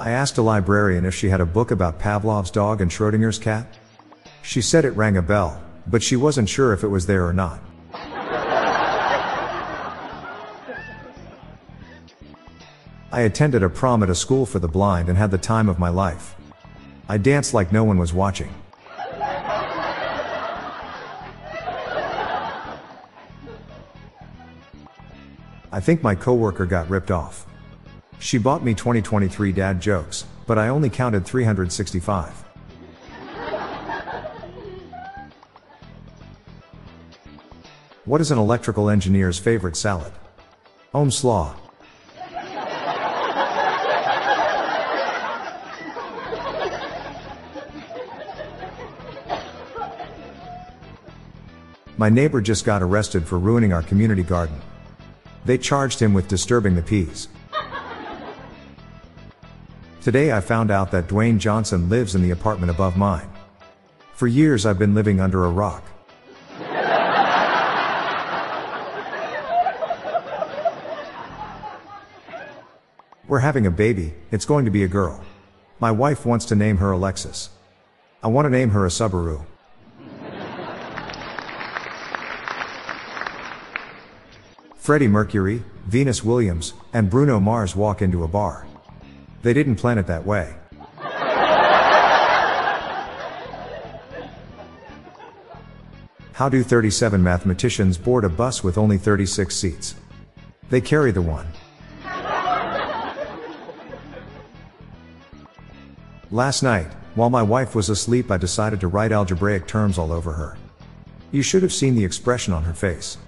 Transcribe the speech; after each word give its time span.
I 0.00 0.10
asked 0.10 0.38
a 0.38 0.42
librarian 0.42 1.04
if 1.04 1.14
she 1.14 1.28
had 1.28 1.40
a 1.40 1.46
book 1.46 1.70
about 1.70 2.00
Pavlov's 2.00 2.50
dog 2.50 2.80
and 2.80 2.90
Schrodinger's 2.90 3.38
cat. 3.38 3.78
She 4.42 4.60
said 4.60 4.84
it 4.84 4.90
rang 4.90 5.16
a 5.16 5.22
bell, 5.22 5.62
but 5.86 6.02
she 6.02 6.16
wasn't 6.16 6.48
sure 6.48 6.72
if 6.72 6.82
it 6.82 6.88
was 6.88 7.06
there 7.06 7.24
or 7.24 7.32
not. 7.32 7.60
I 13.12 13.20
attended 13.20 13.62
a 13.62 13.68
prom 13.68 14.02
at 14.02 14.10
a 14.10 14.14
school 14.16 14.44
for 14.44 14.58
the 14.58 14.66
blind 14.66 15.08
and 15.08 15.16
had 15.16 15.30
the 15.30 15.38
time 15.38 15.68
of 15.68 15.78
my 15.78 15.90
life. 15.90 16.34
I 17.08 17.16
danced 17.16 17.54
like 17.54 17.70
no 17.70 17.84
one 17.84 17.96
was 17.96 18.12
watching. 18.12 18.52
I 25.70 25.80
think 25.80 26.02
my 26.02 26.16
coworker 26.16 26.66
got 26.66 26.90
ripped 26.90 27.12
off. 27.12 27.46
She 28.18 28.38
bought 28.38 28.64
me 28.64 28.74
2023 28.74 29.52
dad 29.52 29.80
jokes, 29.80 30.24
but 30.46 30.58
I 30.58 30.68
only 30.68 30.90
counted 30.90 31.24
365. 31.26 32.44
What 38.06 38.20
is 38.20 38.30
an 38.30 38.38
electrical 38.38 38.90
engineer's 38.90 39.38
favorite 39.38 39.76
salad? 39.76 40.12
Ohm's 40.92 41.24
Law. 41.24 41.56
My 51.96 52.10
neighbor 52.10 52.40
just 52.40 52.64
got 52.64 52.82
arrested 52.82 53.26
for 53.26 53.38
ruining 53.38 53.72
our 53.72 53.82
community 53.82 54.22
garden. 54.22 54.60
They 55.44 55.56
charged 55.56 56.00
him 56.00 56.12
with 56.12 56.28
disturbing 56.28 56.74
the 56.74 56.82
peas. 56.82 57.28
Today 60.04 60.32
I 60.32 60.40
found 60.42 60.70
out 60.70 60.90
that 60.90 61.08
Dwayne 61.08 61.38
Johnson 61.38 61.88
lives 61.88 62.14
in 62.14 62.20
the 62.20 62.30
apartment 62.30 62.70
above 62.70 62.94
mine. 62.94 63.26
For 64.12 64.26
years 64.26 64.66
I've 64.66 64.78
been 64.78 64.94
living 64.94 65.18
under 65.18 65.46
a 65.46 65.48
rock. 65.48 65.82
We're 73.26 73.38
having 73.38 73.64
a 73.64 73.70
baby, 73.70 74.12
it's 74.30 74.44
going 74.44 74.66
to 74.66 74.70
be 74.70 74.84
a 74.84 74.88
girl. 74.88 75.24
My 75.80 75.90
wife 75.90 76.26
wants 76.26 76.44
to 76.46 76.54
name 76.54 76.76
her 76.76 76.92
Alexis. 76.92 77.48
I 78.22 78.26
want 78.26 78.44
to 78.44 78.50
name 78.50 78.68
her 78.70 78.84
a 78.84 78.90
Subaru. 78.90 79.46
Freddie 84.76 85.08
Mercury, 85.08 85.62
Venus 85.86 86.22
Williams, 86.22 86.74
and 86.92 87.08
Bruno 87.08 87.40
Mars 87.40 87.74
walk 87.74 88.02
into 88.02 88.22
a 88.22 88.28
bar. 88.28 88.66
They 89.44 89.52
didn't 89.52 89.76
plan 89.76 89.98
it 89.98 90.06
that 90.06 90.24
way. 90.24 90.54
How 96.32 96.48
do 96.48 96.62
37 96.62 97.22
mathematicians 97.22 97.98
board 97.98 98.24
a 98.24 98.30
bus 98.30 98.64
with 98.64 98.78
only 98.78 98.96
36 98.96 99.54
seats? 99.54 99.96
They 100.70 100.80
carry 100.80 101.12
the 101.12 101.20
one. 101.20 101.46
Last 106.30 106.62
night, 106.62 106.90
while 107.14 107.28
my 107.28 107.42
wife 107.42 107.74
was 107.74 107.90
asleep, 107.90 108.30
I 108.30 108.38
decided 108.38 108.80
to 108.80 108.88
write 108.88 109.12
algebraic 109.12 109.66
terms 109.66 109.98
all 109.98 110.10
over 110.10 110.32
her. 110.32 110.56
You 111.32 111.42
should 111.42 111.62
have 111.62 111.72
seen 111.72 111.94
the 111.94 112.04
expression 112.04 112.54
on 112.54 112.64
her 112.64 112.72
face. 112.72 113.18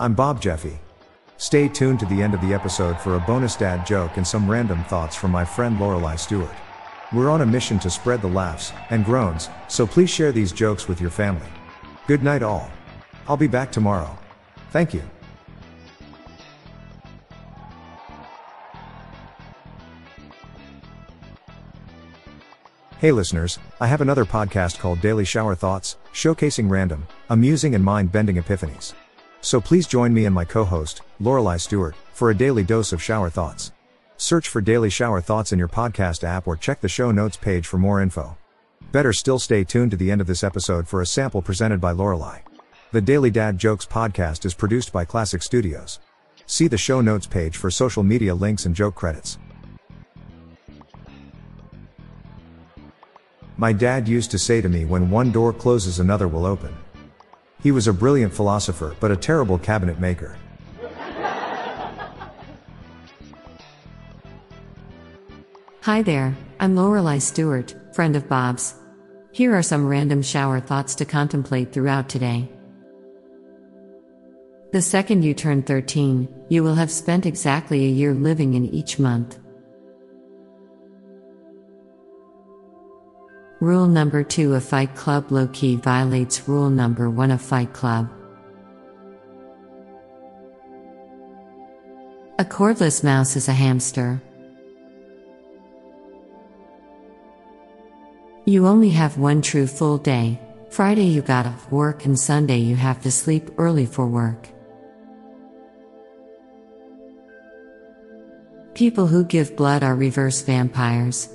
I'm 0.00 0.14
Bob 0.14 0.40
Jeffy. 0.40 0.78
Stay 1.36 1.68
tuned 1.68 2.00
to 2.00 2.06
the 2.06 2.22
end 2.22 2.32
of 2.32 2.40
the 2.40 2.54
episode 2.54 2.98
for 2.98 3.16
a 3.16 3.20
bonus 3.20 3.54
dad 3.54 3.84
joke 3.84 4.16
and 4.16 4.26
some 4.26 4.50
random 4.50 4.82
thoughts 4.84 5.14
from 5.14 5.30
my 5.30 5.44
friend 5.44 5.76
Lorelai 5.76 6.18
Stewart. 6.18 6.54
We're 7.12 7.28
on 7.28 7.42
a 7.42 7.46
mission 7.46 7.78
to 7.80 7.90
spread 7.90 8.22
the 8.22 8.28
laughs 8.28 8.72
and 8.88 9.04
groans, 9.04 9.50
so 9.68 9.86
please 9.86 10.08
share 10.08 10.32
these 10.32 10.52
jokes 10.52 10.88
with 10.88 11.02
your 11.02 11.10
family. 11.10 11.46
Good 12.06 12.22
night, 12.22 12.42
all. 12.42 12.70
I'll 13.28 13.36
be 13.36 13.46
back 13.46 13.70
tomorrow. 13.70 14.18
Thank 14.70 14.94
you. 14.94 15.02
Hey 23.00 23.12
listeners, 23.12 23.58
I 23.82 23.86
have 23.86 24.00
another 24.00 24.24
podcast 24.24 24.78
called 24.78 25.02
Daily 25.02 25.26
Shower 25.26 25.54
Thoughts, 25.54 25.98
showcasing 26.14 26.70
random, 26.70 27.06
amusing, 27.28 27.74
and 27.74 27.84
mind 27.84 28.10
bending 28.10 28.36
epiphanies. 28.36 28.94
So 29.42 29.60
please 29.60 29.86
join 29.86 30.12
me 30.12 30.26
and 30.26 30.34
my 30.34 30.44
co-host, 30.44 31.02
Lorelai 31.20 31.60
Stewart, 31.60 31.96
for 32.12 32.30
a 32.30 32.34
daily 32.34 32.62
dose 32.62 32.92
of 32.92 33.02
shower 33.02 33.30
thoughts. 33.30 33.72
Search 34.18 34.48
for 34.48 34.60
Daily 34.60 34.90
Shower 34.90 35.22
Thoughts 35.22 35.52
in 35.52 35.58
your 35.58 35.68
podcast 35.68 36.24
app 36.24 36.46
or 36.46 36.56
check 36.56 36.82
the 36.82 36.88
show 36.88 37.10
notes 37.10 37.38
page 37.38 37.66
for 37.66 37.78
more 37.78 38.02
info. 38.02 38.36
Better 38.92 39.14
still 39.14 39.38
stay 39.38 39.64
tuned 39.64 39.92
to 39.92 39.96
the 39.96 40.10
end 40.10 40.20
of 40.20 40.26
this 40.26 40.44
episode 40.44 40.86
for 40.86 41.00
a 41.00 41.06
sample 41.06 41.40
presented 41.40 41.80
by 41.80 41.94
Lorelai. 41.94 42.42
The 42.92 43.00
Daily 43.00 43.30
Dad 43.30 43.56
Jokes 43.56 43.86
podcast 43.86 44.44
is 44.44 44.52
produced 44.52 44.92
by 44.92 45.06
Classic 45.06 45.42
Studios. 45.42 46.00
See 46.44 46.68
the 46.68 46.76
show 46.76 47.00
notes 47.00 47.26
page 47.26 47.56
for 47.56 47.70
social 47.70 48.02
media 48.02 48.34
links 48.34 48.66
and 48.66 48.74
joke 48.74 48.94
credits. 48.94 49.38
My 53.56 53.72
dad 53.72 54.06
used 54.06 54.30
to 54.32 54.38
say 54.38 54.60
to 54.60 54.68
me 54.68 54.84
when 54.84 55.08
one 55.08 55.32
door 55.32 55.52
closes 55.52 55.98
another 55.98 56.28
will 56.28 56.44
open. 56.44 56.76
He 57.62 57.72
was 57.72 57.86
a 57.86 57.92
brilliant 57.92 58.32
philosopher 58.32 58.94
but 59.00 59.10
a 59.10 59.16
terrible 59.16 59.58
cabinet 59.58 60.00
maker. 60.00 60.36
Hi 65.82 66.02
there, 66.02 66.36
I'm 66.60 66.76
Lorelai 66.76 67.20
Stewart, 67.20 67.74
friend 67.94 68.14
of 68.14 68.28
Bob's. 68.28 68.74
Here 69.32 69.56
are 69.56 69.62
some 69.62 69.86
random 69.86 70.22
shower 70.22 70.60
thoughts 70.60 70.94
to 70.96 71.04
contemplate 71.04 71.72
throughout 71.72 72.08
today. 72.08 72.48
The 74.72 74.82
second 74.82 75.24
you 75.24 75.34
turn 75.34 75.62
13, 75.62 76.28
you 76.48 76.62
will 76.62 76.76
have 76.76 76.92
spent 76.92 77.26
exactly 77.26 77.84
a 77.84 77.88
year 77.88 78.14
living 78.14 78.54
in 78.54 78.66
each 78.66 79.00
month. 79.00 79.39
Rule 83.60 83.88
number 83.88 84.24
2 84.24 84.54
of 84.54 84.64
Fight 84.64 84.94
Club 84.94 85.30
low 85.30 85.46
key 85.48 85.76
violates 85.76 86.48
rule 86.48 86.70
number 86.70 87.10
1 87.10 87.30
of 87.30 87.42
Fight 87.42 87.74
Club. 87.74 88.10
A 92.38 92.44
cordless 92.44 93.04
mouse 93.04 93.36
is 93.36 93.48
a 93.48 93.52
hamster. 93.52 94.22
You 98.46 98.66
only 98.66 98.88
have 98.88 99.18
one 99.18 99.42
true 99.42 99.66
full 99.66 99.98
day. 99.98 100.40
Friday 100.70 101.04
you 101.04 101.20
got 101.20 101.44
off 101.44 101.70
work 101.70 102.06
and 102.06 102.18
Sunday 102.18 102.60
you 102.60 102.76
have 102.76 103.02
to 103.02 103.10
sleep 103.10 103.50
early 103.58 103.84
for 103.84 104.06
work. 104.06 104.48
People 108.72 109.06
who 109.06 109.22
give 109.22 109.54
blood 109.54 109.82
are 109.82 109.94
reverse 109.94 110.40
vampires. 110.40 111.28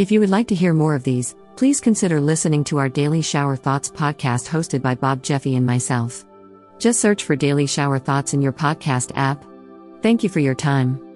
If 0.00 0.10
you 0.10 0.20
would 0.20 0.30
like 0.30 0.48
to 0.48 0.54
hear 0.54 0.72
more 0.72 0.94
of 0.94 1.04
these, 1.04 1.36
please 1.56 1.78
consider 1.78 2.22
listening 2.22 2.64
to 2.64 2.78
our 2.78 2.88
Daily 2.88 3.20
Shower 3.20 3.54
Thoughts 3.54 3.90
podcast 3.90 4.48
hosted 4.48 4.80
by 4.80 4.94
Bob 4.94 5.22
Jeffy 5.22 5.56
and 5.56 5.66
myself. 5.66 6.24
Just 6.78 7.02
search 7.02 7.22
for 7.22 7.36
Daily 7.36 7.66
Shower 7.66 7.98
Thoughts 7.98 8.32
in 8.32 8.40
your 8.40 8.54
podcast 8.54 9.12
app. 9.14 9.44
Thank 10.00 10.22
you 10.22 10.30
for 10.30 10.40
your 10.40 10.54
time. 10.54 11.09